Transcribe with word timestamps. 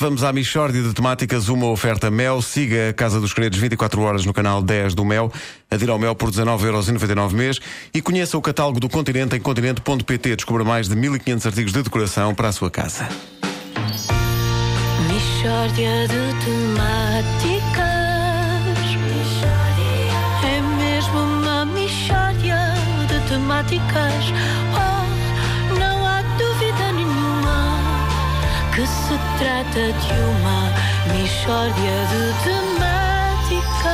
vamos 0.00 0.24
à 0.24 0.32
Michórdia 0.32 0.82
de 0.82 0.94
Temáticas, 0.94 1.48
uma 1.48 1.66
oferta 1.66 2.10
Mel. 2.10 2.40
Siga 2.40 2.88
a 2.88 2.92
Casa 2.92 3.20
dos 3.20 3.34
Credos 3.34 3.58
24 3.58 4.00
horas 4.00 4.24
no 4.24 4.32
canal 4.32 4.62
10 4.62 4.94
do 4.94 5.04
Mel. 5.04 5.30
Adira 5.70 5.92
ao 5.92 5.98
Mel 5.98 6.14
por 6.14 6.30
19,99€ 6.30 7.32
mês 7.32 7.60
e 7.92 8.00
conheça 8.00 8.38
o 8.38 8.42
catálogo 8.42 8.80
do 8.80 8.88
Continente 8.88 9.36
em 9.36 9.40
continente.pt. 9.40 10.36
Descubra 10.36 10.64
mais 10.64 10.88
de 10.88 10.96
1500 10.96 11.46
artigos 11.46 11.72
de 11.72 11.82
decoração 11.82 12.34
para 12.34 12.48
a 12.48 12.52
sua 12.52 12.70
casa. 12.70 13.08
Mishória 15.06 16.08
de 16.08 16.44
temáticas. 16.44 17.90
É 20.42 20.60
mesmo 20.78 21.18
uma 21.18 21.66
mishória 21.66 22.74
de 23.06 23.28
temáticas. 23.28 24.24
Oh, 24.74 24.99
que 28.80 28.86
se 28.86 29.18
trata 29.38 29.92
de 29.92 30.14
uma 30.22 30.72
mishória 31.12 31.96
de 32.08 32.32
temáticas. 32.44 33.90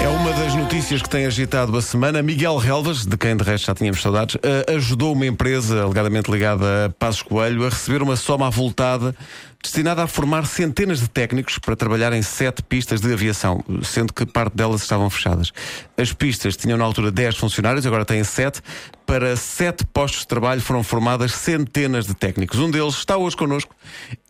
É 0.00 0.08
uma 0.08 0.32
das 0.32 0.54
notícias 0.54 1.02
que 1.02 1.08
tem 1.08 1.26
agitado 1.26 1.76
a 1.76 1.82
semana. 1.82 2.22
Miguel 2.22 2.56
Relvas, 2.56 3.04
de 3.04 3.16
quem 3.16 3.36
de 3.36 3.42
resto 3.42 3.66
já 3.66 3.74
tínhamos 3.74 4.00
saudades, 4.00 4.36
eh, 4.40 4.74
ajudou 4.76 5.14
uma 5.14 5.26
empresa 5.26 5.82
alegadamente 5.82 6.30
ligada 6.30 6.86
a 6.86 6.90
Passos 6.90 7.22
Coelho 7.22 7.66
a 7.66 7.70
receber 7.70 8.02
uma 8.02 8.14
soma 8.14 8.46
avultada 8.46 9.16
destinada 9.62 10.02
a 10.02 10.06
formar 10.06 10.46
centenas 10.46 11.00
de 11.00 11.08
técnicos 11.08 11.58
para 11.58 11.76
trabalhar 11.76 12.12
em 12.12 12.22
sete 12.22 12.62
pistas 12.62 13.00
de 13.00 13.12
aviação, 13.12 13.62
sendo 13.82 14.12
que 14.12 14.24
parte 14.24 14.56
delas 14.56 14.80
estavam 14.80 15.10
fechadas. 15.10 15.52
As 15.98 16.12
pistas 16.12 16.56
tinham 16.56 16.78
na 16.78 16.84
altura 16.84 17.10
10 17.10 17.36
funcionários, 17.36 17.86
agora 17.86 18.04
têm 18.04 18.24
7. 18.24 18.62
Para 19.04 19.36
sete 19.36 19.84
postos 19.84 20.20
de 20.20 20.28
trabalho 20.28 20.60
foram 20.60 20.82
formadas 20.82 21.32
centenas 21.32 22.06
de 22.06 22.14
técnicos. 22.14 22.58
Um 22.58 22.70
deles 22.70 22.94
está 22.94 23.16
hoje 23.16 23.36
connosco, 23.36 23.74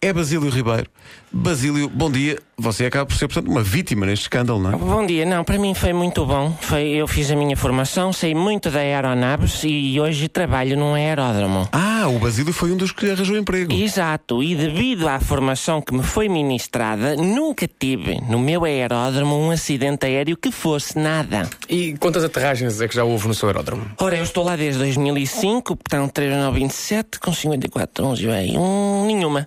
é 0.00 0.12
Basílio 0.12 0.48
Ribeiro. 0.48 0.88
Basílio, 1.32 1.88
bom 1.88 2.10
dia. 2.10 2.38
Você 2.58 2.86
acaba 2.86 3.04
por 3.04 3.14
ser, 3.14 3.28
portanto, 3.28 3.50
uma 3.50 3.62
vítima 3.62 4.06
neste 4.06 4.22
escândalo, 4.22 4.58
não 4.58 4.72
é? 4.72 4.76
Bom 4.76 5.04
dia, 5.04 5.26
não, 5.26 5.44
para 5.44 5.58
mim 5.58 5.74
foi 5.74 5.92
muito 5.92 6.24
bom. 6.24 6.56
Foi, 6.60 6.82
eu 6.82 7.06
fiz 7.06 7.30
a 7.30 7.36
minha 7.36 7.54
formação, 7.56 8.12
sei 8.12 8.34
muito 8.34 8.70
da 8.70 8.78
aeronaves 8.78 9.62
e 9.64 10.00
hoje 10.00 10.28
trabalho 10.28 10.76
num 10.76 10.94
aeródromo. 10.94 11.68
Ah, 11.72 12.08
o 12.08 12.18
Basílio 12.18 12.54
foi 12.54 12.72
um 12.72 12.76
dos 12.76 12.92
que 12.92 13.10
arranjou 13.10 13.36
emprego. 13.36 13.72
Exato, 13.72 14.42
e 14.42 14.54
devido 14.54 15.06
à 15.06 15.20
formação 15.20 15.82
que 15.82 15.92
me 15.92 16.02
foi 16.02 16.28
ministrada, 16.28 17.14
nunca 17.14 17.68
tive 17.68 18.18
no 18.22 18.38
meu 18.38 18.64
aeródromo 18.64 19.36
um 19.36 19.50
acidente 19.50 20.06
aéreo 20.06 20.36
que 20.36 20.50
fosse 20.50 20.98
nada. 20.98 21.50
E 21.68 21.94
quantas 21.98 22.24
aterragens 22.24 22.80
é 22.80 22.88
que 22.88 22.94
já 22.94 23.04
houve 23.04 23.28
no 23.28 23.34
seu 23.34 23.48
aeródromo? 23.48 23.84
Ora, 23.98 24.16
eu 24.16 24.24
estou 24.24 24.42
lá 24.42 24.56
desde 24.56 24.78
2005, 24.78 25.76
portanto 25.76 26.12
3927 26.12 27.20
com 27.20 27.32
54, 27.34 28.02
11, 28.02 28.26
bem, 28.26 28.58
um, 28.58 29.04
nenhuma. 29.06 29.46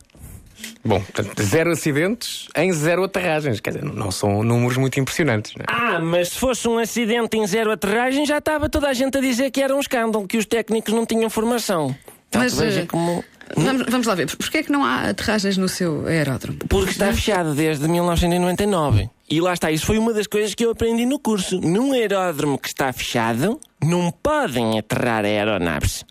Bom, 0.83 1.01
portanto, 1.01 1.43
zero 1.43 1.71
acidentes 1.71 2.47
em 2.55 2.71
zero 2.71 3.03
aterragens. 3.03 3.59
Quer 3.59 3.71
dizer, 3.71 3.83
não 3.83 4.11
são 4.11 4.43
números 4.43 4.77
muito 4.77 4.99
impressionantes. 4.99 5.53
Não 5.55 5.63
é? 5.63 5.65
Ah, 5.67 5.99
mas 5.99 6.29
se 6.29 6.39
fosse 6.39 6.67
um 6.67 6.77
acidente 6.77 7.37
em 7.37 7.45
zero 7.45 7.71
aterragem, 7.71 8.25
já 8.25 8.37
estava 8.37 8.69
toda 8.69 8.87
a 8.87 8.93
gente 8.93 9.17
a 9.17 9.21
dizer 9.21 9.51
que 9.51 9.61
era 9.61 9.75
um 9.75 9.79
escândalo, 9.79 10.27
que 10.27 10.37
os 10.37 10.45
técnicos 10.45 10.93
não 10.93 11.05
tinham 11.05 11.29
formação. 11.29 11.95
Portanto, 12.31 12.43
Mas, 12.43 12.57
veja 12.57 12.81
eh, 12.81 12.85
como... 12.85 13.23
Vamos, 13.55 13.83
vamos 13.89 14.05
lá 14.05 14.13
ver, 14.13 14.27
porquê 14.37 14.59
é 14.59 14.63
que 14.63 14.71
não 14.71 14.85
há 14.85 15.09
aterragens 15.09 15.57
no 15.57 15.67
seu 15.67 16.05
aeródromo? 16.05 16.59
Porque 16.69 16.91
está 16.91 17.11
fechado 17.11 17.55
desde 17.55 17.87
1999. 17.87 19.09
E 19.27 19.41
lá 19.41 19.53
está, 19.53 19.71
isso 19.71 19.87
foi 19.87 19.97
uma 19.97 20.13
das 20.13 20.27
coisas 20.27 20.53
que 20.53 20.63
eu 20.63 20.71
aprendi 20.71 21.05
no 21.05 21.19
curso. 21.19 21.59
Num 21.59 21.93
aeródromo 21.93 22.59
que 22.59 22.67
está 22.67 22.93
fechado, 22.93 23.59
não 23.83 24.11
podem 24.11 24.77
aterrar 24.77 25.25
aeronaves. 25.25 26.05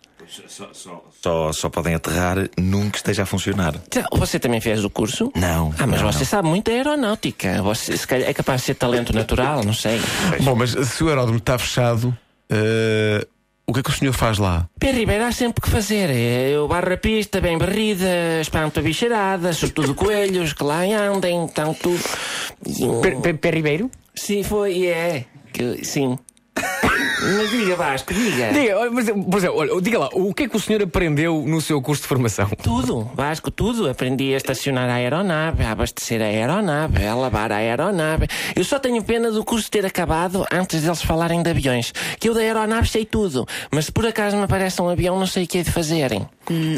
Só, 1.21 1.51
só 1.51 1.69
podem 1.69 1.95
aterrar 1.95 2.37
num 2.57 2.89
que 2.89 2.97
esteja 2.97 3.23
a 3.23 3.25
funcionar. 3.25 3.73
Você 4.13 4.39
também 4.39 4.61
fez 4.61 4.83
o 4.83 4.89
curso? 4.89 5.31
Não. 5.35 5.73
Ah, 5.77 5.87
mas 5.87 6.01
não, 6.01 6.11
você 6.11 6.19
não. 6.19 6.25
sabe 6.25 6.47
muito 6.47 6.69
de 6.69 6.77
aeronáutica. 6.77 7.61
Você 7.63 7.97
se 7.97 8.05
calhar, 8.07 8.29
é 8.29 8.33
capaz 8.33 8.61
de 8.61 8.67
ser 8.67 8.75
talento 8.75 9.13
natural, 9.13 9.63
não 9.63 9.73
sei. 9.73 9.99
Bom, 10.41 10.55
mas 10.55 10.71
se 10.71 11.03
o 11.03 11.09
aeródromo 11.09 11.39
está 11.39 11.57
fechado, 11.57 12.15
eh, 12.49 13.25
o 13.65 13.73
que 13.73 13.79
é 13.79 13.83
que 13.83 13.89
o 13.89 13.93
senhor 13.93 14.13
faz 14.13 14.37
lá? 14.37 14.67
Pé 14.79 14.91
Ribeiro 14.91 15.25
há 15.25 15.31
sempre 15.31 15.61
que 15.61 15.69
fazer. 15.69 16.09
É, 16.09 16.49
Eu 16.51 16.67
barro 16.67 16.93
a 16.93 16.97
pista 16.97 17.39
bem 17.41 17.57
barrida, 17.57 18.39
espanto 18.41 18.79
a 18.79 18.83
bicharada, 18.83 19.53
sobretudo 19.53 19.93
coelhos 19.95 20.53
que 20.53 20.63
lá 20.63 20.81
andem, 20.81 21.47
tanto. 21.47 21.89
Pé 23.39 23.51
Ribeiro? 23.51 23.89
Sim, 24.15 24.43
foi, 24.43 24.87
é. 24.87 25.25
Que, 25.53 25.83
sim. 25.85 26.17
Mas 27.37 27.49
diga, 27.51 27.75
Vasco, 27.75 28.13
diga. 28.13 28.51
Diga, 28.51 28.89
mas, 28.91 29.05
por 29.09 29.37
exemplo, 29.37 29.57
olha, 29.57 29.81
diga 29.81 29.99
lá, 29.99 30.09
o 30.13 30.33
que 30.33 30.43
é 30.43 30.49
que 30.49 30.57
o 30.57 30.59
senhor 30.59 30.81
aprendeu 30.81 31.43
no 31.45 31.61
seu 31.61 31.81
curso 31.81 32.01
de 32.01 32.07
formação? 32.07 32.49
Tudo, 32.61 33.09
Vasco, 33.13 33.51
tudo. 33.51 33.89
Aprendi 33.89 34.33
a 34.33 34.37
estacionar 34.37 34.89
a 34.89 34.95
aeronave, 34.95 35.63
a 35.63 35.71
abastecer 35.71 36.21
a 36.21 36.25
aeronave, 36.25 37.05
a 37.05 37.13
lavar 37.13 37.51
a 37.51 37.57
aeronave. 37.57 38.27
Eu 38.55 38.63
só 38.63 38.79
tenho 38.79 39.03
pena 39.03 39.31
do 39.31 39.43
curso 39.43 39.69
ter 39.69 39.85
acabado 39.85 40.45
antes 40.51 40.81
deles 40.81 41.01
falarem 41.01 41.43
de 41.43 41.49
aviões. 41.49 41.93
Que 42.19 42.29
eu 42.29 42.33
da 42.33 42.41
aeronave 42.41 42.87
sei 42.87 43.05
tudo, 43.05 43.45
mas 43.71 43.85
se 43.85 43.91
por 43.91 44.05
acaso 44.05 44.35
me 44.35 44.43
aparece 44.43 44.81
um 44.81 44.89
avião, 44.89 45.19
não 45.19 45.27
sei 45.27 45.43
o 45.43 45.47
que 45.47 45.59
é 45.59 45.63
de 45.63 45.71
fazerem. 45.71 46.27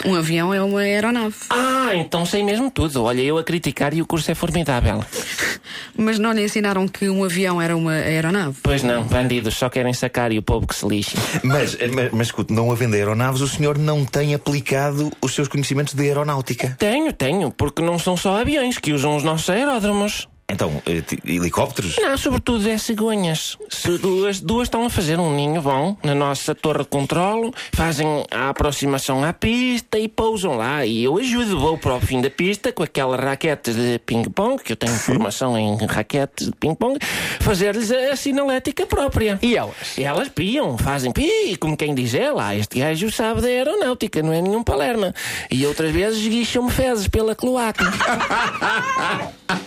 Um 0.05 0.15
avião 0.15 0.53
é 0.53 0.61
uma 0.61 0.81
aeronave. 0.81 1.35
Ah, 1.49 1.91
então 1.95 2.25
sei 2.25 2.43
mesmo 2.43 2.69
tudo. 2.69 3.03
Olha, 3.03 3.21
eu 3.21 3.37
a 3.37 3.43
criticar 3.43 3.93
e 3.93 4.01
o 4.01 4.05
curso 4.05 4.29
é 4.29 4.35
formidável. 4.35 5.03
Mas 5.95 6.19
não 6.19 6.31
lhe 6.31 6.43
ensinaram 6.43 6.87
que 6.87 7.09
um 7.09 7.23
avião 7.23 7.61
era 7.61 7.75
uma 7.75 7.93
aeronave? 7.93 8.57
Pois 8.63 8.83
não, 8.83 9.03
bandidos 9.03 9.55
só 9.55 9.69
querem 9.69 9.93
sacar 9.93 10.31
e 10.31 10.37
o 10.37 10.41
povo 10.41 10.67
que 10.67 10.75
se 10.75 10.87
lixe. 10.87 11.15
Mas, 11.43 11.77
mas, 11.93 12.11
mas 12.11 12.27
escute, 12.27 12.53
não 12.53 12.71
havendo 12.71 12.95
aeronaves, 12.95 13.41
o 13.41 13.47
senhor 13.47 13.77
não 13.77 14.05
tem 14.05 14.33
aplicado 14.33 15.11
os 15.21 15.33
seus 15.33 15.47
conhecimentos 15.47 15.93
de 15.93 16.03
aeronáutica. 16.03 16.75
Tenho, 16.77 17.13
tenho, 17.13 17.51
porque 17.51 17.81
não 17.81 17.99
são 17.99 18.17
só 18.17 18.39
aviões 18.39 18.77
que 18.77 18.93
usam 18.93 19.15
os 19.15 19.23
nossos 19.23 19.49
aeródromos. 19.49 20.27
Então, 20.51 20.81
eh, 20.85 21.01
helicópteros? 21.25 21.95
Não, 21.97 22.17
sobretudo 22.17 22.67
é 22.67 22.77
cegonhas. 22.77 23.57
Se 23.69 23.97
duas, 23.97 24.41
duas 24.41 24.67
estão 24.67 24.85
a 24.85 24.89
fazer 24.89 25.17
um 25.17 25.33
ninho, 25.33 25.61
vão 25.61 25.97
na 26.03 26.13
nossa 26.13 26.53
torre 26.53 26.79
de 26.79 26.89
controlo, 26.89 27.53
fazem 27.73 28.25
a 28.29 28.49
aproximação 28.49 29.23
à 29.23 29.31
pista 29.31 29.97
e 29.97 30.09
pousam 30.09 30.57
lá. 30.57 30.85
E 30.85 31.05
eu 31.05 31.17
ajudo, 31.17 31.57
vou 31.57 31.77
para 31.77 31.95
o 31.95 32.01
fim 32.01 32.19
da 32.19 32.29
pista 32.29 32.73
com 32.73 32.83
aquela 32.83 33.15
raquete 33.15 33.73
de 33.73 33.99
ping-pong, 33.99 34.61
que 34.61 34.73
eu 34.73 34.75
tenho 34.75 34.93
formação 34.93 35.57
em 35.57 35.77
raquetes 35.85 36.47
de 36.47 36.55
ping-pong, 36.57 36.99
fazer-lhes 37.39 37.89
a, 37.89 38.11
a 38.11 38.15
sinalética 38.17 38.85
própria. 38.85 39.39
E 39.41 39.55
elas? 39.55 39.97
E 39.97 40.03
elas 40.03 40.27
piam, 40.27 40.77
fazem 40.77 41.13
pi, 41.13 41.55
como 41.61 41.77
quem 41.77 41.95
diz, 41.95 42.13
é 42.13 42.29
lá, 42.29 42.53
este 42.53 42.79
gajo 42.79 43.09
sabe 43.09 43.39
da 43.39 43.47
aeronáutica, 43.47 44.21
não 44.21 44.33
é 44.33 44.41
nenhum 44.41 44.63
palerma. 44.63 45.13
E 45.49 45.65
outras 45.65 45.91
vezes 45.93 46.27
guicham-me 46.27 46.71
fezes 46.71 47.07
pela 47.07 47.33
cloaca. 47.33 47.85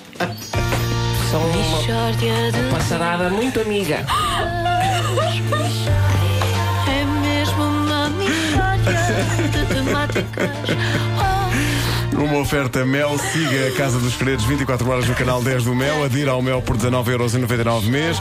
São 1.34 1.42
uma 1.50 2.70
passarada 2.70 3.28
muito 3.28 3.60
amiga. 3.60 4.06
É 6.86 7.04
mesmo 7.22 7.60
uma 7.60 8.08
mishória 8.10 8.94
de 9.50 9.66
temáticas. 9.74 10.50
Uma 12.16 12.38
oferta 12.38 12.84
Mel, 12.84 13.18
siga 13.18 13.68
a 13.68 13.72
Casa 13.72 13.98
dos 13.98 14.14
Credos 14.16 14.44
24 14.44 14.88
horas 14.88 15.06
no 15.06 15.14
canal 15.14 15.42
10 15.42 15.64
do 15.64 15.74
Mel, 15.74 16.04
adira 16.04 16.30
ao 16.30 16.40
Mel 16.42 16.62
por 16.62 16.76
19,99€ 16.76 17.84
mês. 17.86 18.16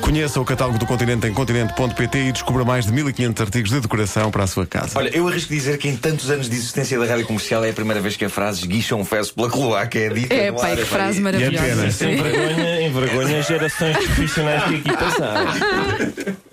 Conheça 0.00 0.40
o 0.40 0.44
catálogo 0.44 0.78
do 0.78 0.86
Continente 0.86 1.26
em 1.26 1.32
continente.pt 1.32 2.18
e 2.18 2.32
descubra 2.32 2.64
mais 2.64 2.86
de 2.86 2.92
1500 2.92 3.40
artigos 3.42 3.70
de 3.70 3.80
decoração 3.80 4.30
para 4.30 4.44
a 4.44 4.46
sua 4.46 4.66
casa. 4.66 4.98
Olha, 4.98 5.14
eu 5.16 5.26
arrisco 5.28 5.52
dizer 5.52 5.78
que 5.78 5.88
em 5.88 5.96
tantos 5.96 6.30
anos 6.30 6.48
de 6.48 6.56
existência 6.56 6.98
da 6.98 7.06
rádio 7.06 7.26
comercial 7.26 7.64
é 7.64 7.70
a 7.70 7.72
primeira 7.72 8.00
vez 8.00 8.16
que 8.16 8.24
a 8.24 8.30
frase 8.30 8.60
esguicham 8.60 9.00
um 9.00 9.04
fez 9.04 9.30
pela 9.30 9.48
cloaca 9.48 9.98
é 9.98 10.08
dita. 10.08 10.34
É, 10.34 10.52
pai, 10.52 10.76
que 10.76 10.84
frase 10.84 11.20
E 11.20 11.26
é 11.26 11.30
pena. 11.30 11.38
maravilhosa. 11.48 11.90
Sim. 11.90 12.10
Envergonha, 12.12 12.82
envergonha 12.82 13.42
gerações 13.42 13.96
profissionais 13.98 14.64
que 14.64 14.74
aqui 14.76 14.96
passaram. 14.96 16.36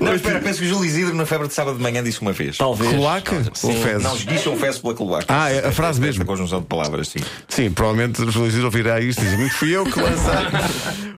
Não, 0.00 0.14
espera, 0.14 0.40
penso 0.40 0.60
que 0.60 0.64
o 0.66 0.68
Júlio 0.68 0.84
Isidro 0.84 1.14
na 1.14 1.26
febre 1.26 1.48
de 1.48 1.54
sábado 1.54 1.76
de 1.76 1.82
manhã 1.82 2.02
disse 2.02 2.20
uma 2.20 2.32
vez. 2.32 2.56
Talvez. 2.56 2.92
Cloaca 2.92 3.42
ou 3.62 3.72
fezes? 3.72 4.02
Não, 4.02 4.16
esguicham 4.16 4.56
fez 4.56 4.78
pela 4.78 4.94
cloaca. 4.94 5.26
Ah, 5.28 5.50
é 5.50 5.66
a 5.66 5.72
frase 5.72 6.00
mesmo. 6.00 6.22
Esta 6.22 6.24
conjunção 6.24 6.60
de 6.60 6.66
palavras, 6.66 7.08
sim. 7.08 7.20
Sim, 7.48 7.70
provavelmente 7.70 8.22
os 8.22 8.34
Luíses 8.34 8.62
ouvirá 8.62 9.00
isto 9.00 9.22
e 9.22 9.36
muito 9.36 9.54
fui 9.54 9.74
eu 9.76 9.84
que 9.84 10.00
lancei. 10.00 11.04